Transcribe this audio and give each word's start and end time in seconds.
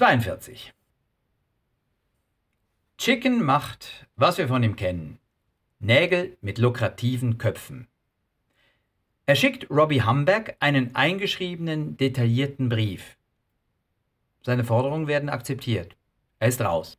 42. 0.00 0.72
Chicken 2.96 3.42
macht, 3.42 4.06
was 4.16 4.38
wir 4.38 4.48
von 4.48 4.62
ihm 4.62 4.74
kennen. 4.74 5.18
Nägel 5.78 6.38
mit 6.40 6.56
lukrativen 6.56 7.36
Köpfen. 7.36 7.86
Er 9.26 9.36
schickt 9.36 9.68
Robbie 9.68 10.00
Hamberg 10.00 10.56
einen 10.58 10.94
eingeschriebenen, 10.94 11.98
detaillierten 11.98 12.70
Brief. 12.70 13.18
Seine 14.40 14.64
Forderungen 14.64 15.06
werden 15.06 15.28
akzeptiert. 15.28 15.96
Er 16.38 16.48
ist 16.48 16.62
raus. 16.62 16.98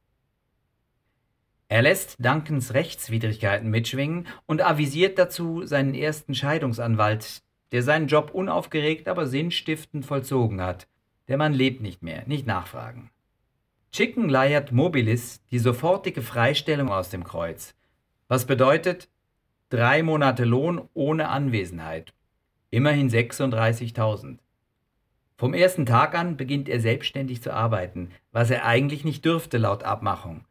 Er 1.69 1.81
lässt 1.81 2.23
Duncans 2.23 2.75
Rechtswidrigkeiten 2.75 3.71
mitschwingen 3.71 4.27
und 4.45 4.61
avisiert 4.61 5.17
dazu 5.17 5.65
seinen 5.65 5.95
ersten 5.95 6.35
Scheidungsanwalt, 6.35 7.41
der 7.71 7.81
seinen 7.81 8.05
Job 8.05 8.29
unaufgeregt, 8.31 9.07
aber 9.07 9.25
sinnstiftend 9.25 10.05
vollzogen 10.05 10.61
hat. 10.61 10.87
Der 11.31 11.37
Mann 11.37 11.53
lebt 11.53 11.79
nicht 11.79 12.03
mehr, 12.03 12.23
nicht 12.27 12.45
nachfragen. 12.45 13.09
Chicken 13.93 14.27
leiert 14.27 14.73
Mobilis 14.73 15.41
die 15.49 15.59
sofortige 15.59 16.21
Freistellung 16.21 16.89
aus 16.89 17.09
dem 17.09 17.23
Kreuz, 17.23 17.73
was 18.27 18.43
bedeutet 18.43 19.07
drei 19.69 20.03
Monate 20.03 20.43
Lohn 20.43 20.89
ohne 20.93 21.29
Anwesenheit, 21.29 22.13
immerhin 22.69 23.09
36.000. 23.09 24.39
Vom 25.37 25.53
ersten 25.53 25.85
Tag 25.85 26.15
an 26.15 26.35
beginnt 26.35 26.67
er 26.67 26.81
selbstständig 26.81 27.41
zu 27.41 27.53
arbeiten, 27.53 28.09
was 28.33 28.49
er 28.49 28.65
eigentlich 28.65 29.05
nicht 29.05 29.23
dürfte 29.23 29.57
laut 29.57 29.83
Abmachung. 29.83 30.43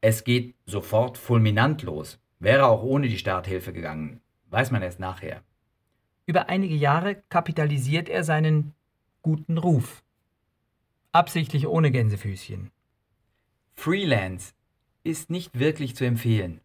Es 0.00 0.24
geht 0.24 0.56
sofort 0.66 1.16
fulminant 1.16 1.84
los, 1.84 2.18
wäre 2.40 2.66
auch 2.66 2.82
ohne 2.82 3.06
die 3.06 3.18
Starthilfe 3.18 3.72
gegangen, 3.72 4.20
weiß 4.50 4.72
man 4.72 4.82
erst 4.82 4.98
nachher. 4.98 5.44
Über 6.26 6.48
einige 6.48 6.74
Jahre 6.74 7.22
kapitalisiert 7.28 8.08
er 8.08 8.24
seinen 8.24 8.74
guten 9.22 9.56
Ruf. 9.56 10.02
Absichtlich 11.12 11.68
ohne 11.68 11.92
Gänsefüßchen. 11.92 12.72
Freelance 13.74 14.52
ist 15.04 15.30
nicht 15.30 15.58
wirklich 15.58 15.94
zu 15.94 16.04
empfehlen. 16.04 16.60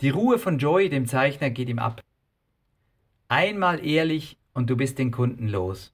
Die 0.00 0.10
Ruhe 0.10 0.38
von 0.38 0.58
Joey, 0.58 0.88
dem 0.88 1.06
Zeichner, 1.06 1.50
geht 1.50 1.68
ihm 1.68 1.80
ab. 1.80 2.00
Einmal 3.26 3.84
ehrlich 3.84 4.38
und 4.52 4.70
du 4.70 4.76
bist 4.76 4.98
den 4.98 5.10
Kunden 5.10 5.48
los. 5.48 5.92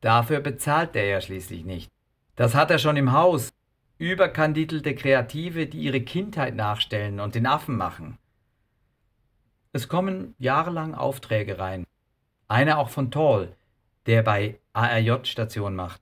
Dafür 0.00 0.40
bezahlt 0.40 0.96
er 0.96 1.04
ja 1.04 1.20
schließlich 1.20 1.64
nicht. 1.64 1.90
Das 2.36 2.54
hat 2.54 2.70
er 2.70 2.78
schon 2.78 2.96
im 2.96 3.12
Haus. 3.12 3.52
Überkandidelte 3.98 4.94
Kreative, 4.94 5.66
die 5.66 5.80
ihre 5.80 6.00
Kindheit 6.00 6.54
nachstellen 6.54 7.20
und 7.20 7.34
den 7.34 7.46
Affen 7.46 7.76
machen. 7.76 8.18
Es 9.72 9.88
kommen 9.88 10.34
jahrelang 10.38 10.94
Aufträge 10.94 11.58
rein. 11.58 11.86
Einer 12.48 12.78
auch 12.78 12.88
von 12.88 13.10
Tall, 13.10 13.56
der 14.06 14.22
bei 14.22 14.58
ARJ 14.72 15.24
Station 15.24 15.74
macht. 15.74 16.00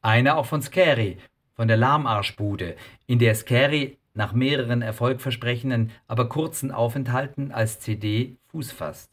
Einer 0.00 0.36
auch 0.36 0.46
von 0.46 0.62
Scary, 0.62 1.18
von 1.54 1.68
der 1.68 1.76
Lahmarschbude, 1.76 2.76
in 3.06 3.18
der 3.18 3.34
Scary 3.34 3.98
nach 4.14 4.32
mehreren 4.32 4.82
erfolgversprechenden, 4.82 5.90
aber 6.06 6.28
kurzen 6.28 6.70
Aufenthalten 6.70 7.52
als 7.52 7.80
CD 7.80 8.36
Fuß 8.48 8.72
fasst. 8.72 9.10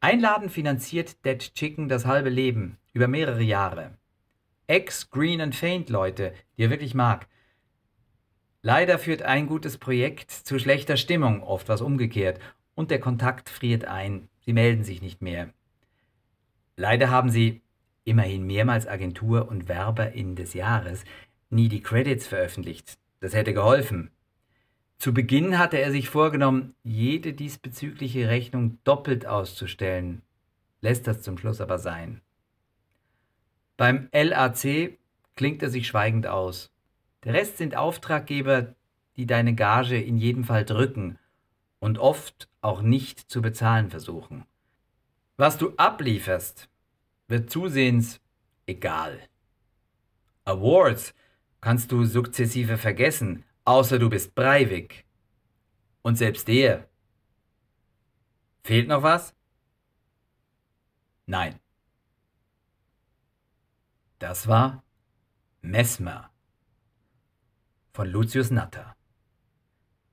Einladen 0.00 0.50
finanziert 0.50 1.24
Dead 1.24 1.38
Chicken 1.54 1.88
das 1.88 2.04
halbe 2.04 2.28
Leben, 2.28 2.76
über 2.92 3.08
mehrere 3.08 3.42
Jahre. 3.42 3.92
Ex-Green 4.66 5.40
and 5.40 5.54
Faint 5.54 5.88
Leute, 5.88 6.32
die 6.56 6.64
er 6.64 6.70
wirklich 6.70 6.94
mag. 6.94 7.28
Leider 8.62 8.98
führt 8.98 9.22
ein 9.22 9.46
gutes 9.46 9.78
Projekt 9.78 10.30
zu 10.30 10.58
schlechter 10.58 10.96
Stimmung, 10.96 11.42
oft 11.42 11.68
was 11.68 11.80
umgekehrt, 11.80 12.40
und 12.74 12.90
der 12.90 13.00
Kontakt 13.00 13.48
friert 13.48 13.84
ein. 13.84 14.28
Sie 14.40 14.52
melden 14.52 14.84
sich 14.84 15.00
nicht 15.02 15.22
mehr. 15.22 15.50
Leider 16.76 17.10
haben 17.10 17.30
sie, 17.30 17.62
immerhin 18.04 18.46
mehrmals 18.46 18.86
Agentur 18.86 19.48
und 19.48 19.68
Werberin 19.68 20.36
des 20.36 20.54
Jahres, 20.54 21.04
nie 21.50 21.68
die 21.68 21.82
Credits 21.82 22.26
veröffentlicht. 22.26 22.98
Das 23.20 23.34
hätte 23.34 23.54
geholfen. 23.54 24.10
Zu 24.98 25.12
Beginn 25.12 25.58
hatte 25.58 25.78
er 25.78 25.90
sich 25.90 26.08
vorgenommen, 26.08 26.74
jede 26.82 27.32
diesbezügliche 27.32 28.28
Rechnung 28.28 28.78
doppelt 28.84 29.26
auszustellen, 29.26 30.22
lässt 30.80 31.06
das 31.06 31.22
zum 31.22 31.36
Schluss 31.38 31.60
aber 31.60 31.78
sein. 31.78 32.20
Beim 33.76 34.08
LAC 34.12 34.98
klingt 35.34 35.62
er 35.62 35.68
sich 35.70 35.86
schweigend 35.86 36.26
aus. 36.26 36.72
Der 37.24 37.34
Rest 37.34 37.58
sind 37.58 37.76
Auftraggeber, 37.76 38.74
die 39.16 39.26
deine 39.26 39.54
Gage 39.54 40.00
in 40.00 40.16
jedem 40.16 40.44
Fall 40.44 40.64
drücken 40.64 41.18
und 41.78 41.98
oft 41.98 42.48
auch 42.60 42.80
nicht 42.80 43.20
zu 43.20 43.42
bezahlen 43.42 43.90
versuchen. 43.90 44.44
Was 45.36 45.58
du 45.58 45.74
ablieferst, 45.76 46.68
wird 47.28 47.50
zusehends 47.50 48.20
egal. 48.66 49.20
Awards 50.44 51.14
kannst 51.60 51.92
du 51.92 52.04
sukzessive 52.04 52.78
vergessen, 52.78 53.44
außer 53.64 53.98
du 53.98 54.08
bist 54.08 54.34
Breivik. 54.34 55.04
Und 56.02 56.16
selbst 56.16 56.48
der. 56.48 56.88
Fehlt 58.62 58.88
noch 58.88 59.02
was? 59.02 59.34
Nein. 61.26 61.60
Das 64.18 64.46
war 64.46 64.82
Mesmer 65.60 66.30
von 67.92 68.08
Lucius 68.08 68.50
Natter. 68.50 68.96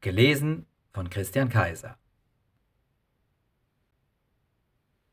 Gelesen 0.02 0.66
von 0.92 1.10
Christian 1.10 1.48
Kaiser. 1.50 1.98